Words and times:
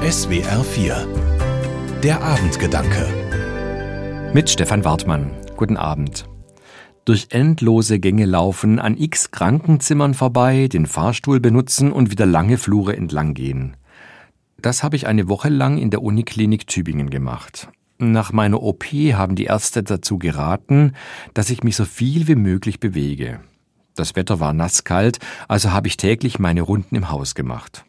SWR 0.00 0.64
4 0.64 2.00
Der 2.02 2.22
Abendgedanke 2.22 4.30
Mit 4.32 4.48
Stefan 4.48 4.82
Wartmann. 4.82 5.30
Guten 5.58 5.76
Abend. 5.76 6.26
Durch 7.04 7.26
endlose 7.28 8.00
Gänge 8.00 8.24
laufen, 8.24 8.78
an 8.78 8.96
x 8.96 9.30
Krankenzimmern 9.30 10.14
vorbei, 10.14 10.68
den 10.68 10.86
Fahrstuhl 10.86 11.38
benutzen 11.38 11.92
und 11.92 12.10
wieder 12.10 12.24
lange 12.24 12.56
Flure 12.56 12.96
entlang 12.96 13.34
gehen. 13.34 13.76
Das 14.56 14.82
habe 14.82 14.96
ich 14.96 15.06
eine 15.06 15.28
Woche 15.28 15.50
lang 15.50 15.76
in 15.76 15.90
der 15.90 16.02
Uniklinik 16.02 16.66
Tübingen 16.66 17.10
gemacht. 17.10 17.68
Nach 17.98 18.32
meiner 18.32 18.62
OP 18.62 18.86
haben 18.86 19.36
die 19.36 19.44
Ärzte 19.44 19.82
dazu 19.82 20.18
geraten, 20.18 20.94
dass 21.34 21.50
ich 21.50 21.62
mich 21.62 21.76
so 21.76 21.84
viel 21.84 22.26
wie 22.26 22.36
möglich 22.36 22.80
bewege. 22.80 23.40
Das 23.96 24.16
Wetter 24.16 24.40
war 24.40 24.54
nasskalt, 24.54 25.18
also 25.46 25.72
habe 25.72 25.88
ich 25.88 25.98
täglich 25.98 26.38
meine 26.38 26.62
Runden 26.62 26.96
im 26.96 27.10
Haus 27.10 27.34
gemacht. 27.34 27.84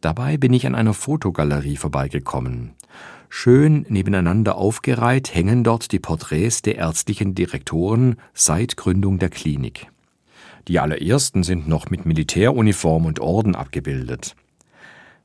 Dabei 0.00 0.38
bin 0.38 0.52
ich 0.52 0.66
an 0.66 0.74
einer 0.74 0.94
Fotogalerie 0.94 1.76
vorbeigekommen. 1.76 2.72
Schön 3.28 3.84
nebeneinander 3.88 4.56
aufgereiht 4.56 5.34
hängen 5.34 5.62
dort 5.62 5.92
die 5.92 5.98
Porträts 5.98 6.62
der 6.62 6.76
ärztlichen 6.76 7.34
Direktoren 7.34 8.16
seit 8.34 8.76
Gründung 8.76 9.18
der 9.18 9.28
Klinik. 9.28 9.88
Die 10.68 10.80
allerersten 10.80 11.42
sind 11.42 11.68
noch 11.68 11.90
mit 11.90 12.06
Militäruniform 12.06 13.06
und 13.06 13.20
Orden 13.20 13.54
abgebildet. 13.54 14.34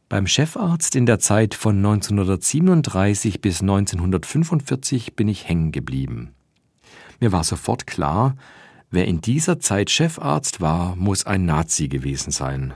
Beim 0.07 0.27
Chefarzt 0.27 0.95
in 0.95 1.05
der 1.05 1.19
Zeit 1.19 1.55
von 1.55 1.77
1937 1.77 3.41
bis 3.41 3.61
1945 3.61 5.15
bin 5.15 5.27
ich 5.27 5.47
hängen 5.47 5.71
geblieben. 5.71 6.35
Mir 7.19 7.31
war 7.31 7.43
sofort 7.43 7.87
klar, 7.87 8.35
wer 8.91 9.07
in 9.07 9.19
dieser 9.19 9.59
Zeit 9.59 9.89
Chefarzt 9.89 10.61
war, 10.61 10.95
muss 10.95 11.25
ein 11.25 11.45
Nazi 11.45 11.87
gewesen 11.87 12.31
sein. 12.31 12.73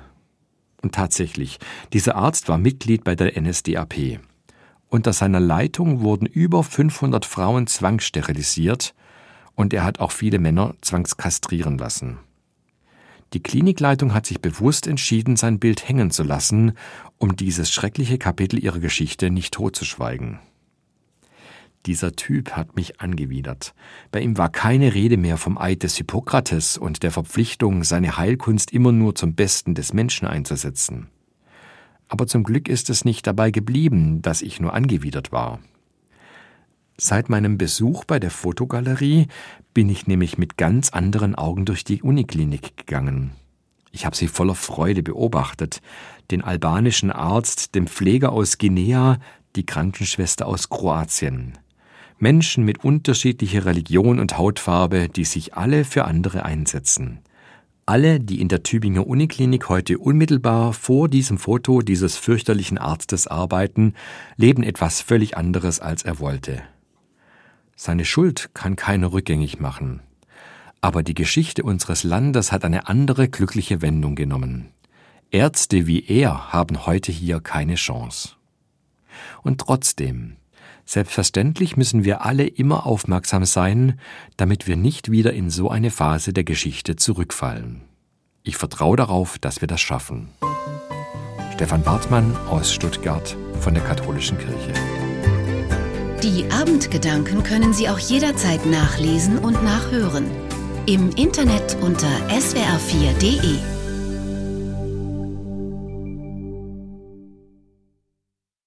Und 0.81 0.95
tatsächlich, 0.95 1.59
dieser 1.93 2.15
Arzt 2.15 2.47
war 2.47 2.57
Mitglied 2.57 3.03
bei 3.03 3.15
der 3.15 3.39
NSDAP. 3.39 4.19
Unter 4.87 5.13
seiner 5.13 5.39
Leitung 5.39 6.01
wurden 6.01 6.25
über 6.25 6.63
500 6.63 7.25
Frauen 7.25 7.67
zwangssterilisiert 7.67 8.95
und 9.55 9.73
er 9.73 9.83
hat 9.83 9.99
auch 9.99 10.11
viele 10.11 10.39
Männer 10.39 10.73
zwangskastrieren 10.81 11.77
lassen. 11.77 12.17
Die 13.33 13.43
Klinikleitung 13.43 14.15
hat 14.15 14.25
sich 14.25 14.41
bewusst 14.41 14.87
entschieden, 14.87 15.35
sein 15.35 15.59
Bild 15.59 15.87
hängen 15.87 16.09
zu 16.09 16.23
lassen, 16.23 16.73
um 17.19 17.35
dieses 17.35 17.71
schreckliche 17.71 18.17
Kapitel 18.17 18.63
ihrer 18.63 18.79
Geschichte 18.79 19.29
nicht 19.29 19.53
totzuschweigen. 19.53 20.39
Dieser 21.85 22.13
Typ 22.13 22.51
hat 22.51 22.75
mich 22.75 22.99
angewidert. 22.99 23.73
Bei 24.11 24.19
ihm 24.21 24.37
war 24.37 24.49
keine 24.49 24.93
Rede 24.93 25.17
mehr 25.17 25.37
vom 25.37 25.57
Eid 25.57 25.83
des 25.83 25.95
Hippokrates 25.97 26.77
und 26.77 27.03
der 27.03 27.11
Verpflichtung, 27.11 27.83
seine 27.83 28.17
Heilkunst 28.17 28.73
immer 28.73 28.91
nur 28.91 29.15
zum 29.15 29.33
Besten 29.33 29.75
des 29.75 29.93
Menschen 29.93 30.27
einzusetzen. 30.27 31.07
Aber 32.09 32.27
zum 32.27 32.43
Glück 32.43 32.67
ist 32.67 32.89
es 32.89 33.05
nicht 33.05 33.25
dabei 33.27 33.51
geblieben, 33.51 34.21
dass 34.21 34.41
ich 34.41 34.59
nur 34.59 34.73
angewidert 34.73 35.31
war. 35.31 35.59
Seit 36.97 37.29
meinem 37.29 37.57
Besuch 37.57 38.03
bei 38.03 38.19
der 38.19 38.31
Fotogalerie 38.31 39.27
bin 39.73 39.87
ich 39.87 40.05
nämlich 40.05 40.37
mit 40.37 40.57
ganz 40.57 40.89
anderen 40.89 41.35
Augen 41.35 41.63
durch 41.63 41.85
die 41.85 42.01
Uniklinik 42.01 42.75
gegangen. 42.75 43.31
Ich 43.91 44.05
habe 44.05 44.17
sie 44.17 44.27
voller 44.27 44.55
Freude 44.55 45.01
beobachtet, 45.01 45.81
den 46.29 46.43
albanischen 46.43 47.09
Arzt, 47.09 47.73
den 47.73 47.87
Pfleger 47.87 48.33
aus 48.33 48.57
Guinea, 48.57 49.19
die 49.55 49.65
Krankenschwester 49.65 50.45
aus 50.45 50.69
Kroatien. 50.69 51.57
Menschen 52.19 52.65
mit 52.65 52.83
unterschiedlicher 52.83 53.65
Religion 53.65 54.19
und 54.19 54.37
Hautfarbe, 54.37 55.07
die 55.07 55.23
sich 55.23 55.55
alle 55.55 55.85
für 55.85 56.03
andere 56.05 56.43
einsetzen. 56.43 57.19
Alle, 57.85 58.19
die 58.19 58.41
in 58.41 58.49
der 58.49 58.61
Tübinger 58.61 59.07
Uniklinik 59.07 59.69
heute 59.69 59.97
unmittelbar 59.97 60.73
vor 60.73 61.07
diesem 61.07 61.37
Foto 61.37 61.81
dieses 61.81 62.17
fürchterlichen 62.17 62.77
Arztes 62.77 63.25
arbeiten, 63.25 63.93
leben 64.35 64.63
etwas 64.63 65.01
völlig 65.01 65.37
anderes, 65.37 65.79
als 65.79 66.03
er 66.03 66.19
wollte. 66.19 66.61
Seine 67.75 68.03
Schuld 68.03 68.51
kann 68.53 68.75
keiner 68.75 69.13
rückgängig 69.13 69.59
machen. 69.59 70.01
Aber 70.81 71.03
die 71.03 71.15
Geschichte 71.15 71.63
unseres 71.63 72.03
Landes 72.03 72.51
hat 72.51 72.65
eine 72.65 72.87
andere 72.87 73.29
glückliche 73.29 73.81
Wendung 73.81 74.15
genommen. 74.15 74.71
Ärzte 75.31 75.87
wie 75.87 76.05
er 76.05 76.51
haben 76.51 76.85
heute 76.85 77.11
hier 77.11 77.39
keine 77.39 77.75
Chance. 77.75 78.31
Und 79.41 79.61
trotzdem, 79.61 80.35
selbstverständlich 80.89 81.77
müssen 81.77 82.03
wir 82.03 82.25
alle 82.25 82.47
immer 82.47 82.85
aufmerksam 82.85 83.45
sein, 83.45 83.99
damit 84.37 84.67
wir 84.67 84.75
nicht 84.75 85.11
wieder 85.11 85.33
in 85.33 85.49
so 85.49 85.69
eine 85.69 85.91
Phase 85.91 86.33
der 86.33 86.43
Geschichte 86.43 86.95
zurückfallen. 86.95 87.81
Ich 88.43 88.57
vertraue 88.57 88.97
darauf, 88.97 89.37
dass 89.37 89.61
wir 89.61 89.67
das 89.67 89.81
schaffen. 89.81 90.29
Stefan 91.53 91.83
Bartmann 91.83 92.35
aus 92.49 92.73
Stuttgart 92.73 93.37
von 93.59 93.75
der 93.75 93.83
Katholischen 93.83 94.37
Kirche. 94.37 94.73
Die 96.23 96.49
Abendgedanken 96.51 97.43
können 97.43 97.73
Sie 97.73 97.87
auch 97.87 97.99
jederzeit 97.99 98.65
nachlesen 98.65 99.37
und 99.37 99.63
nachhören. 99.63 100.25
Im 100.87 101.11
Internet 101.11 101.77
unter 101.81 102.09
swr4.de. 102.29 103.78